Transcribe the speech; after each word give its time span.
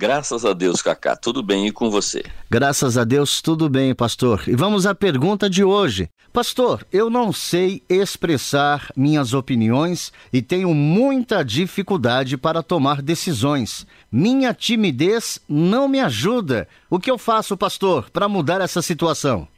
Graças 0.00 0.44
a 0.44 0.52
Deus, 0.52 0.80
Cacá, 0.80 1.16
tudo 1.16 1.42
bem 1.42 1.66
e 1.66 1.72
com 1.72 1.90
você? 1.90 2.22
Graças 2.48 2.96
a 2.96 3.02
Deus, 3.02 3.42
tudo 3.42 3.68
bem, 3.68 3.92
pastor. 3.92 4.44
E 4.46 4.54
vamos 4.54 4.86
à 4.86 4.94
pergunta 4.94 5.50
de 5.50 5.64
hoje. 5.64 6.08
Pastor, 6.32 6.86
eu 6.92 7.10
não 7.10 7.32
sei 7.32 7.82
expressar 7.88 8.92
minhas 8.96 9.34
opiniões 9.34 10.12
e 10.32 10.40
tenho 10.40 10.72
muita 10.72 11.42
dificuldade 11.42 12.36
para 12.36 12.62
tomar 12.62 13.02
decisões. 13.02 13.84
Minha 14.10 14.54
timidez 14.54 15.40
não 15.48 15.88
me 15.88 15.98
ajuda. 15.98 16.68
O 16.88 17.00
que 17.00 17.10
eu 17.10 17.18
faço, 17.18 17.56
pastor, 17.56 18.08
para 18.08 18.28
mudar 18.28 18.60
essa 18.60 18.80
situação? 18.80 19.48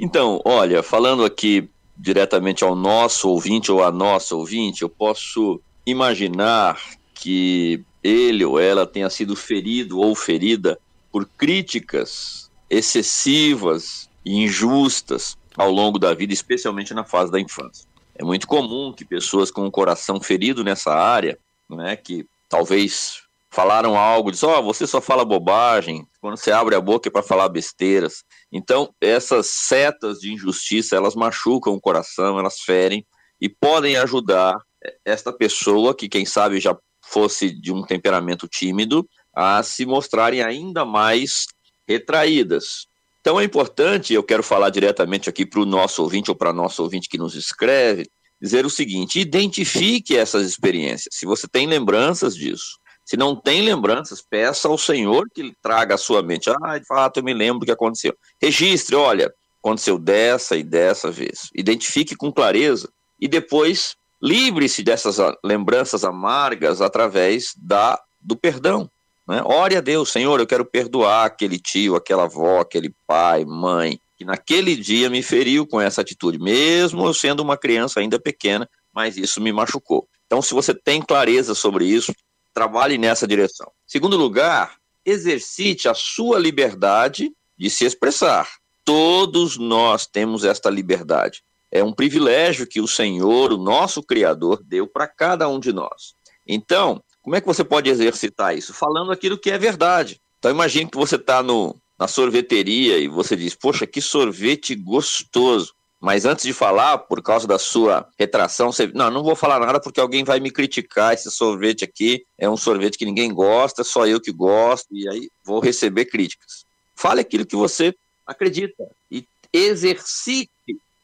Então, 0.00 0.40
olha, 0.46 0.82
falando 0.82 1.26
aqui 1.26 1.68
diretamente 1.94 2.64
ao 2.64 2.74
nosso 2.74 3.28
ouvinte 3.28 3.70
ou 3.70 3.84
à 3.84 3.92
nossa 3.92 4.34
ouvinte, 4.34 4.80
eu 4.80 4.88
posso 4.88 5.60
imaginar 5.84 6.78
que 7.20 7.84
ele 8.02 8.44
ou 8.44 8.58
ela 8.58 8.86
tenha 8.86 9.10
sido 9.10 9.36
ferido 9.36 9.98
ou 9.98 10.14
ferida 10.14 10.78
por 11.12 11.28
críticas 11.36 12.50
excessivas 12.68 14.08
e 14.24 14.42
injustas 14.44 15.36
ao 15.56 15.70
longo 15.70 15.98
da 15.98 16.14
vida, 16.14 16.32
especialmente 16.32 16.94
na 16.94 17.04
fase 17.04 17.30
da 17.30 17.38
infância. 17.38 17.86
É 18.14 18.24
muito 18.24 18.46
comum 18.46 18.92
que 18.92 19.04
pessoas 19.04 19.50
com 19.50 19.66
o 19.66 19.70
coração 19.70 20.20
ferido 20.20 20.64
nessa 20.64 20.92
área, 20.92 21.38
né, 21.68 21.96
que 21.96 22.26
talvez 22.48 23.22
falaram 23.50 23.98
algo, 23.98 24.30
diz, 24.30 24.42
ó, 24.42 24.60
oh, 24.60 24.62
você 24.62 24.86
só 24.86 25.00
fala 25.00 25.24
bobagem, 25.24 26.06
quando 26.20 26.36
você 26.36 26.52
abre 26.52 26.74
a 26.74 26.80
boca 26.80 27.08
é 27.08 27.12
para 27.12 27.22
falar 27.22 27.48
besteiras. 27.48 28.24
Então, 28.52 28.94
essas 29.00 29.48
setas 29.48 30.20
de 30.20 30.32
injustiça, 30.32 30.94
elas 30.94 31.16
machucam 31.16 31.74
o 31.74 31.80
coração, 31.80 32.38
elas 32.38 32.60
ferem 32.60 33.04
e 33.40 33.48
podem 33.48 33.96
ajudar 33.96 34.56
esta 35.04 35.32
pessoa, 35.32 35.94
que 35.94 36.08
quem 36.08 36.24
sabe 36.24 36.60
já 36.60 36.76
fosse 37.10 37.50
de 37.50 37.72
um 37.72 37.82
temperamento 37.82 38.46
tímido, 38.46 39.08
a 39.34 39.62
se 39.62 39.84
mostrarem 39.84 40.42
ainda 40.42 40.84
mais 40.84 41.46
retraídas. 41.88 42.86
Então 43.20 43.38
é 43.38 43.44
importante, 43.44 44.14
eu 44.14 44.22
quero 44.22 44.42
falar 44.42 44.70
diretamente 44.70 45.28
aqui 45.28 45.44
para 45.44 45.60
o 45.60 45.66
nosso 45.66 46.02
ouvinte 46.02 46.30
ou 46.30 46.36
para 46.36 46.52
nosso 46.52 46.82
ouvinte 46.82 47.08
que 47.08 47.18
nos 47.18 47.34
escreve, 47.34 48.08
dizer 48.40 48.64
o 48.64 48.70
seguinte: 48.70 49.20
identifique 49.20 50.16
essas 50.16 50.46
experiências. 50.46 51.14
Se 51.14 51.26
você 51.26 51.46
tem 51.46 51.66
lembranças 51.66 52.34
disso, 52.34 52.78
se 53.04 53.16
não 53.16 53.34
tem 53.34 53.62
lembranças, 53.62 54.22
peça 54.22 54.68
ao 54.68 54.78
Senhor 54.78 55.26
que 55.34 55.40
ele 55.40 55.54
traga 55.60 55.96
à 55.96 55.98
sua 55.98 56.22
mente. 56.22 56.48
Ah, 56.62 56.78
de 56.78 56.86
fato, 56.86 57.18
eu 57.18 57.24
me 57.24 57.34
lembro 57.34 57.62
o 57.62 57.66
que 57.66 57.72
aconteceu. 57.72 58.14
Registre, 58.40 58.94
olha, 58.94 59.32
aconteceu 59.62 59.98
dessa 59.98 60.56
e 60.56 60.62
dessa 60.62 61.10
vez. 61.10 61.50
Identifique 61.54 62.14
com 62.14 62.32
clareza 62.32 62.88
e 63.20 63.28
depois 63.28 63.96
livre-se 64.22 64.82
dessas 64.82 65.16
lembranças 65.42 66.04
amargas 66.04 66.80
através 66.80 67.54
da 67.56 68.00
do 68.20 68.36
perdão. 68.36 68.90
Né? 69.26 69.42
Ore 69.44 69.76
a 69.76 69.80
Deus, 69.80 70.10
Senhor, 70.10 70.38
eu 70.40 70.46
quero 70.46 70.64
perdoar 70.64 71.24
aquele 71.24 71.58
tio, 71.58 71.96
aquela 71.96 72.24
avó, 72.24 72.60
aquele 72.60 72.94
pai, 73.06 73.44
mãe, 73.44 73.98
que 74.18 74.24
naquele 74.24 74.76
dia 74.76 75.08
me 75.08 75.22
feriu 75.22 75.66
com 75.66 75.80
essa 75.80 76.00
atitude, 76.02 76.38
mesmo 76.38 77.06
eu 77.06 77.14
sendo 77.14 77.40
uma 77.40 77.56
criança 77.56 78.00
ainda 78.00 78.20
pequena, 78.20 78.68
mas 78.92 79.16
isso 79.16 79.40
me 79.40 79.52
machucou. 79.52 80.06
Então, 80.26 80.42
se 80.42 80.52
você 80.52 80.74
tem 80.74 81.00
clareza 81.00 81.54
sobre 81.54 81.86
isso, 81.86 82.14
trabalhe 82.52 82.98
nessa 82.98 83.26
direção. 83.26 83.70
Segundo 83.86 84.16
lugar, 84.16 84.76
exercite 85.04 85.88
a 85.88 85.94
sua 85.94 86.38
liberdade 86.38 87.32
de 87.56 87.70
se 87.70 87.84
expressar. 87.84 88.48
Todos 88.84 89.56
nós 89.56 90.06
temos 90.06 90.44
esta 90.44 90.68
liberdade. 90.68 91.42
É 91.70 91.82
um 91.84 91.92
privilégio 91.92 92.66
que 92.66 92.80
o 92.80 92.88
Senhor, 92.88 93.52
o 93.52 93.58
nosso 93.58 94.02
Criador, 94.02 94.62
deu 94.64 94.86
para 94.86 95.06
cada 95.06 95.48
um 95.48 95.60
de 95.60 95.72
nós. 95.72 96.14
Então, 96.46 97.02
como 97.22 97.36
é 97.36 97.40
que 97.40 97.46
você 97.46 97.62
pode 97.62 97.88
exercitar 97.88 98.56
isso? 98.56 98.74
Falando 98.74 99.12
aquilo 99.12 99.38
que 99.38 99.50
é 99.50 99.58
verdade. 99.58 100.20
Então 100.38 100.50
imagine 100.50 100.90
que 100.90 100.96
você 100.96 101.16
está 101.16 101.42
na 101.42 102.08
sorveteria 102.08 102.98
e 102.98 103.08
você 103.08 103.36
diz, 103.36 103.54
poxa, 103.54 103.86
que 103.86 104.00
sorvete 104.00 104.74
gostoso. 104.74 105.74
Mas 106.00 106.24
antes 106.24 106.46
de 106.46 106.54
falar, 106.54 106.96
por 106.96 107.22
causa 107.22 107.46
da 107.46 107.58
sua 107.58 108.08
retração, 108.18 108.72
você, 108.72 108.86
não, 108.86 109.10
não 109.10 109.22
vou 109.22 109.36
falar 109.36 109.60
nada 109.60 109.78
porque 109.78 110.00
alguém 110.00 110.24
vai 110.24 110.40
me 110.40 110.50
criticar. 110.50 111.12
Esse 111.12 111.30
sorvete 111.30 111.84
aqui 111.84 112.24
é 112.38 112.48
um 112.48 112.56
sorvete 112.56 112.96
que 112.96 113.04
ninguém 113.04 113.32
gosta, 113.34 113.84
só 113.84 114.06
eu 114.06 114.18
que 114.18 114.32
gosto, 114.32 114.88
e 114.90 115.06
aí 115.06 115.30
vou 115.44 115.60
receber 115.60 116.06
críticas. 116.06 116.64
Fale 116.96 117.20
aquilo 117.20 117.44
que 117.44 117.54
você 117.54 117.94
acredita 118.26 118.88
e 119.10 119.26
exercite 119.52 120.50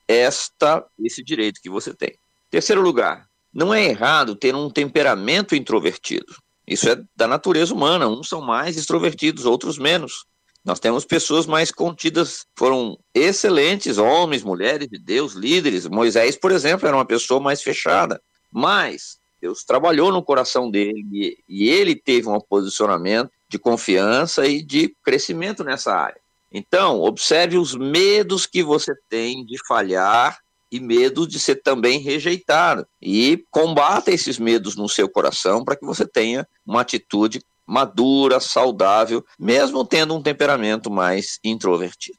esta 0.09 0.84
esse 0.99 1.22
direito 1.22 1.61
que 1.61 1.71
você 1.71 1.94
tem. 1.94 2.15
Terceiro 2.50 2.81
lugar, 2.81 3.27
não 3.53 3.72
é 3.72 3.84
errado 3.84 4.37
ter 4.37 4.55
um 4.55 4.71
temperamento 4.71 5.55
introvertido. 5.55 6.34
Isso 6.67 6.89
é 6.89 7.00
da 7.15 7.27
natureza 7.27 7.72
humana. 7.72 8.09
Uns 8.09 8.28
são 8.28 8.41
mais 8.41 8.77
extrovertidos, 8.77 9.47
outros 9.47 9.78
menos. 9.78 10.25
Nós 10.65 10.81
temos 10.81 11.05
pessoas 11.05 11.47
mais 11.47 11.71
contidas, 11.71 12.44
foram 12.59 12.99
excelentes 13.15 13.99
homens, 13.99 14.43
mulheres 14.43 14.89
de 14.89 14.99
Deus, 14.99 15.34
líderes. 15.34 15.87
Moisés, 15.87 16.37
por 16.37 16.50
exemplo, 16.50 16.88
era 16.88 16.97
uma 16.97 17.05
pessoa 17.05 17.41
mais 17.41 17.62
fechada. 17.62 18.21
Mas 18.53 19.19
Deus 19.41 19.65
trabalhou 19.65 20.11
no 20.11 20.25
coração 20.25 20.69
dele 20.69 21.38
e 21.49 21.69
ele 21.69 21.94
teve 21.94 22.28
um 22.28 22.41
posicionamento 22.41 23.31
de 23.49 23.59
confiança 23.61 24.44
e 24.44 24.61
de 24.61 24.94
crescimento 25.05 25.62
nessa 25.62 25.94
área. 25.94 26.21
Então, 26.52 27.00
observe 27.00 27.58
os 27.58 27.74
medos 27.74 28.46
que 28.46 28.62
você 28.62 28.92
tem 29.08 29.44
de 29.44 29.56
falhar 29.66 30.38
e 30.70 30.80
medo 30.80 31.26
de 31.26 31.38
ser 31.38 31.56
também 31.56 32.00
rejeitado. 32.00 32.86
E 33.00 33.44
combata 33.50 34.10
esses 34.10 34.38
medos 34.38 34.76
no 34.76 34.88
seu 34.88 35.08
coração 35.08 35.64
para 35.64 35.76
que 35.76 35.86
você 35.86 36.06
tenha 36.06 36.46
uma 36.64 36.80
atitude 36.80 37.40
madura, 37.66 38.38
saudável, 38.38 39.24
mesmo 39.38 39.84
tendo 39.84 40.14
um 40.14 40.22
temperamento 40.22 40.90
mais 40.90 41.38
introvertido. 41.42 42.18